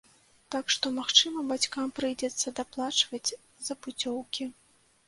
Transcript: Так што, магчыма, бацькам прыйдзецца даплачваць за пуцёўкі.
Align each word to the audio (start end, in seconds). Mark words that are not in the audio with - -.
Так 0.55 0.71
што, 0.75 0.85
магчыма, 0.99 1.45
бацькам 1.53 1.93
прыйдзецца 1.99 2.57
даплачваць 2.61 3.25
за 3.69 3.81
пуцёўкі. 3.85 4.53